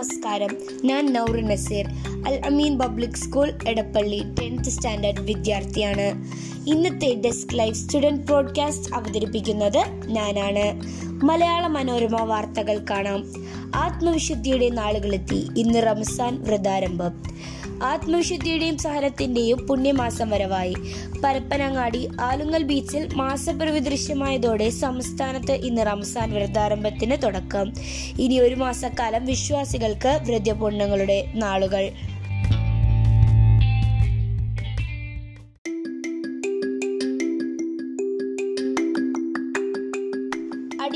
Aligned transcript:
നമസ്കാരം. 0.00 0.48
ഞാൻ 0.84 1.12
Nouri 1.12 1.40
Naseer 1.40 1.86
Al 2.26 2.42
Ameen 2.46 2.78
public 2.78 3.10
school 3.10 3.52
Edappally 3.68 4.22
tenth 4.40 4.70
standard 4.70 5.20
വിദ്യാർത്ഥിയാണ്. 5.20 6.06
ഇന്നത്തെ 6.70 7.14
ഡെസ്ക് 7.24 7.58
ലൈവ് 7.58 7.74
സ്റ്റുഡന്റ് 7.74 8.22
ബ്രോഡ്കാസ്റ്റ് 8.22 8.94
അവതരിപ്പിക്കുന്നത് 8.94 9.84
ഞാനാണ്. 10.06 10.82
മലയാള 11.24 11.66
മനോരമ 11.66 12.24
വാർത്തകൾ 12.24 12.84
കാണാം. 12.90 13.32
ആത്മവിശുദ്ധിയുടെ 13.74 14.68
നാളുകളെത്തി. 14.68 15.48
ഇന്ന് 15.58 15.82
റംസാൻ 15.86 16.42
വ്രതാരംഭം. 16.42 17.22
ആത്മവിശുദ്ധിയുടെയും 17.82 18.78
സഹനത്തിന്റെയും 18.78 19.66
പുണ്യമാസം 19.66 20.30
വരവായി. 20.30 20.74
പരപ്പനങ്ങാടി 21.24 22.08
ആലുങ്ങൽ 22.20 22.62
ബീച്ചിൽ 22.62 23.08
മാസപ്പിറവി 23.14 23.78
ദൃശ്യമായതോടെ 23.78 24.70
സംസ്ഥാനത്ത് 24.70 25.52
ഇന്ന് 25.52 25.86
റംസാൻ 25.86 26.30
വ്രതാരംഭത്തിന് 26.30 27.22
തുടക്കം. 27.22 27.72
ഇനി 28.18 28.38
ഒരു 28.38 28.54
മാസക്കാലം 28.54 29.26
വിശ്വാസികൾക്ക് 29.26 30.20
വ്രതപുണ്യങ്ങളുടെ 30.22 31.32
നാളുകൾ. 31.34 31.90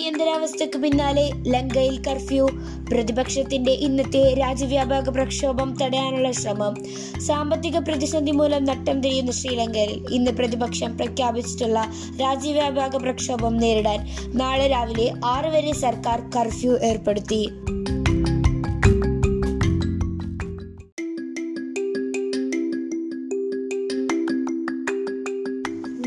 അടിയന്തരാവസ്ഥയ്ക്ക് 0.05 0.79
പിന്നാലെ 0.79 1.31
ലങ്കയിൽ 1.47 2.03
കർഫ്യൂ. 2.03 2.49
പ്രതിപക്ഷത്തിന്റെ 2.91 3.73
ഇന്നത്തെ 3.73 4.35
രാജ്യവ്യാപക 4.35 5.09
പ്രക്ഷോഭം 5.09 5.77
തടയാനുള്ള 5.83 6.31
ശ്രമം. 6.33 6.75
സാമ്പത്തിക 7.21 7.79
പ്രതിസന്ധി 7.79 8.33
മൂലം 8.33 8.65
നട്ടം 8.65 9.01
തിരിയുന്ന 9.01 9.33
ശ്രീലങ്കയിൽ 9.33 10.05
ഇന്ന് 10.11 10.31
പ്രതിപക്ഷം 10.31 10.97
പ്രഖ്യാപിച്ചിട്ടുള്ള 10.99 11.87
രാജ്യവ്യാപക 12.21 12.97
പ്രക്ഷോഭം 12.97 13.57
നേരിടാൻ 13.57 14.07
നാളെ 14.35 14.67
രാവിലെ 14.67 15.13
ആറ് 15.25 15.47
വരെ 15.47 15.73
സർക്കാർ 15.73 16.31
കർഫ്യൂ 16.37 16.79
ഏർപ്പെടുത്തി. 16.79 17.49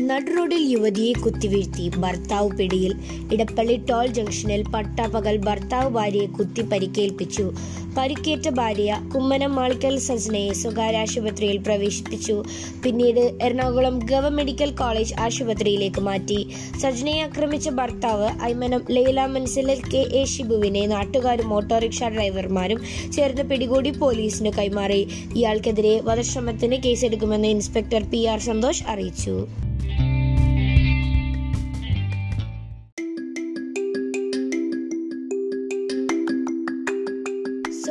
നടുറോഡിൽ 0.08 0.62
യുവതിയെ 0.62 1.12
കുത്തിവീഴ്ത്തി. 1.12 1.90
ഭർത്താവ് 1.96 2.50
പിടിയിൽ. 2.50 2.92
ഇടപ്പള്ളി 3.32 3.76
ടോൾ 3.90 4.06
ജംഗ്ഷനിൽ 4.06 4.62
പട്ടാപകൽ 4.74 5.36
ഭർത്താവ് 5.36 5.88
ഭാര്യയെ 5.88 6.26
കുത്തി 6.26 6.62
പരിക്കേൽപ്പിച്ചു. 6.62 7.52
പരിക്കേറ്റ 7.96 8.48
ഭാര്യ 8.48 8.90
കുമ്മനം 9.14 9.54
മാളിക്കൽ 9.54 9.98
സജ്നയെ 9.98 10.52
സ്വകാര്യ 10.52 10.98
ആശുപത്രിയിൽ 10.98 11.56
പ്രവേശിപ്പിച്ചു. 11.56 12.44
പിന്നീട് 12.84 13.38
എറണാകുളം 13.42 13.98
ഗവ 13.98 14.28
മെഡിക്കൽ 14.28 14.70
കോളേജ് 14.70 15.14
ആശുപത്രിയിലേക്ക് 15.20 16.00
മാറ്റി. 16.00 16.40
സജ്നയെ 16.80 17.22
ആക്രമിച്ച 17.22 17.68
ഭർത്താവ് 17.68 18.28
ഐമനം 18.42 18.84
ലൈല 18.90 19.26
മൻസിലിൽ 19.26 19.80
കെ 19.94 20.04
എ 20.12 20.24
ഷിബുവിനെ 20.24 20.86
നാട്ടുകാരും 20.86 21.54
ഓട്ടോറിക്ഷ 21.54 22.04
ഡ്രൈവർമാരും 22.04 22.80
ചേർന്ന് 23.12 23.42
പിടികൂടി 23.42 23.90
പോലീസിന് 23.90 24.52
കൈമാറി. 24.58 25.08
ഇയാൾക്കെതിരെ 25.36 26.00
വധശ്രമത്തിന് 26.00 26.76
കേസെടുക്കുമെന്ന് 26.76 27.48
ഇൻസ്പെക്ടർ 27.48 28.02
പി 28.02 28.24
ആർ 28.24 28.40
സന്തോഷ് 28.40 28.84
അറിയിച്ചു. 28.88 29.36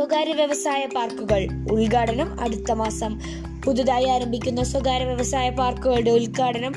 സ്വകാര്യ 0.09 0.33
വ്യവസായ 0.33 0.85
പാർക്കുകൾ 0.85 1.41
ഉദ്ഘാടനം 1.71 2.41
അടുത്ത 2.41 2.71
മാസം. 2.71 3.19
പുതുതായി 3.65 4.05
ആരംഭിക്കുന്ന 4.05 4.63
സ്വകാര്യ 4.63 5.05
വ്യവസായ 5.05 5.49
പാർക്കുകളുടെ 5.49 6.11
ഉദ്ഘാടനം 6.11 6.73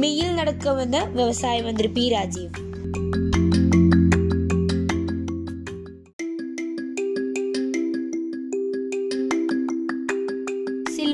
മെയ്യിൽ 0.00 0.34
നടക്കുമെന്ന് 0.34 1.00
വ്യവസായ 1.16 1.60
മന്ത്രി 1.60 1.88
P 1.88 2.08
Rajeev. 2.08 2.65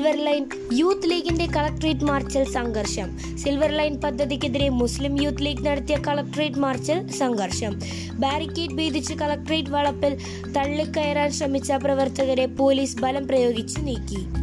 Silver 0.03 0.23
line 0.25 0.45
youth 0.73 1.09
ലീഗിന്റെ 1.09 1.45
കളക്ട്രേറ്റ് 1.45 2.03
മാർച്ചിൽ 2.03 2.43
സംഘർഷം. 2.43 3.37
സിൽവർ 3.37 3.71
ലൈൻ 3.71 3.93
പദ്ധതിക്കെതിരെ 4.01 4.69
മുസ്ലിം 4.69 5.23
യൂത്ത് 5.23 5.45
ലീഗ് 5.45 5.65
നടത്തിയ 5.67 5.97
കളക്ട്രേറ്റ് 6.07 6.57
മാർച്ചിൽ 6.57 7.07
സംഘർഷം. 7.07 7.79
ബാരിക്കേഡ് 8.19 8.77
ഭേദിച്ച് 8.77 9.13
കളക്ട്രേറ്റ് 9.13 9.69
വളപ്പിൽ 9.69 10.15
തള്ളിക്കയറാൻ 10.57 11.31
ശ്രമിച്ച 11.31 11.71
പ്രവർത്തകരെ 11.71 12.45
പോലീസ് 12.45 12.97
ബലം 12.97 13.27
പ്രയോഗിച്ച് 13.27 13.79
നീക്കി. 13.87 14.42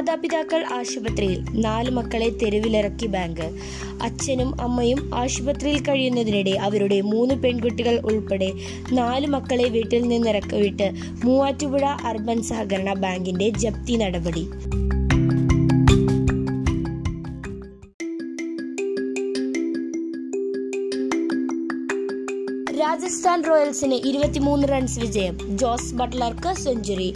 മാതാപിതാക്കൾ 0.00 0.64
ആശുപത്രിയിൽ 0.64 1.40
നാല് 1.54 1.90
മക്കളെ 1.90 2.28
തെരുവിലിറക്കി 2.42 3.06
ബാങ്ക്. 3.06 3.42
അച്ഛനും 4.02 4.60
അമ്മയും 4.60 5.10
ആശുപത്രിയിൽ 5.14 5.80
കഴിയുന്നതിനിടെ 5.82 6.50
അവരുടെ 6.50 7.00
മൂന്ന് 7.00 7.34
പെൺകുട്ടികൾ 7.34 8.00
ഉൾപ്പെടെ 8.04 8.52
നാല് 8.92 9.26
മക്കളെ 9.26 9.68
വീട്ടിൽ 9.68 10.02
നിന്നിറക്കി 10.02 10.56
വിട്ട് 10.56 10.92
മൂവാറ്റുപുഴ 11.24 11.84
അർബൻ 12.04 12.42
സഹകരണ 12.42 12.92
ബാങ്കിന്റെ 12.92 13.48
ജപ്തി 13.48 13.92
നടപടി. 13.92 14.44
രാജസ്ഥാൻ 22.90 23.44
റോയൽസിന് 23.44 23.94
ഇരുപത്തിമൂന്ന് 23.94 24.68
റൺസ് 24.68 24.98
വിജയം. 24.98 25.56
ജോസ് 25.58 25.94
ബട്ട്ലർക്ക് 25.94 26.54
സെഞ്ചുറി 26.54 27.14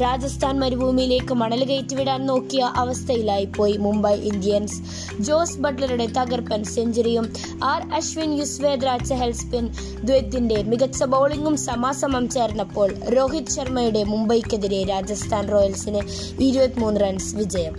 രാജസ്ഥാൻ 0.00 0.60
മരുഭൂമിയിലേക്ക് 0.60 1.34
മണൽ 1.34 1.64
കയറ്റിവിടാൻ 1.64 2.26
നോക്കിയ 2.26 2.72
അവസ്ഥയിലായി 2.76 3.44
പോയി 3.44 3.76
മുംബൈ 3.76 4.14
ഇന്ത്യൻസ്. 4.14 4.82
ജോസ് 5.20 5.58
ബട്ട്ലറുടെ 5.58 6.06
തകർപ്പൻ 6.06 6.64
സെഞ്ചുറിയും 6.64 7.32
ആർ 7.64 7.82
അശ്വിൻ 7.94 8.38
യുസ്വേദ്ര 8.38 8.98
ചഹൽ 9.08 9.32
സ്പിൻ 9.32 9.68
ദ്വൈത്തിന്റെ 10.04 10.62
മികച്ച 10.62 11.04
ബൌളിംഗും 11.04 11.56
സമാസമം 11.56 12.28
ചേർന്നപ്പോൾ 12.28 12.94
രോഹിത് 13.08 13.50
ശർമ്മയുടെ 13.50 14.04
മുംബൈക്കെതിരെ 14.04 14.84
രാജസ്ഥാൻ 14.84 15.52
റോയൽസിന് 15.52 16.02
ഇരുപത്തിമൂന്ന് 16.42 17.00
റൺസ് 17.00 17.36
വിജയം. 17.36 17.76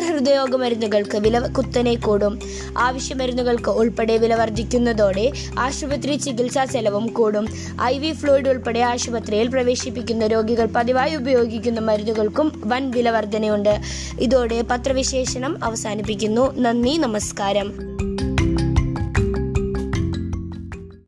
ഹൃദയോഗ 0.00 0.56
മരുന്നുകൾക്ക് 0.56 1.18
വില 1.18 1.38
കുത്തനെ 1.38 1.94
കൂടും. 1.94 2.38
ആവശ്യ 2.78 3.14
മരുന്നുകൾക്ക് 3.14 3.70
ഉൾപ്പെടെ 3.70 4.16
വില 4.16 4.34
വർദ്ധിക്കുന്നതോടെ 4.34 5.32
ആശുപത്രി 5.58 6.16
ചികിത്സാ 6.16 6.64
ചെലവും 6.64 7.06
കൂടും. 7.06 7.48
ഐ 7.82 7.98
വി 7.98 8.12
ഫ്ലൂയിഡ് 8.12 8.48
ഉൾപ്പെടെ 8.48 8.80
ആശുപത്രിയിൽ 8.80 9.48
പ്രവേശിപ്പിക്കുന്ന 9.48 10.26
രോഗികൾ 10.26 10.66
പതിവായി 10.66 11.14
ഉപയോഗിക്കുന്ന 11.14 11.80
മരുന്നുകൾക്കും 11.80 12.62
വൻ 12.64 12.90
വില 12.90 13.10
വർധനയുണ്ട് 13.10 13.80
ഇതോടെ 14.20 14.62
പത്രവിശേഷണം 14.62 15.64
അവസാനിപ്പിക്കുന്നു. 15.64 16.58
നന്ദി 16.58 16.96
നമസ്കാരം. 16.96 17.93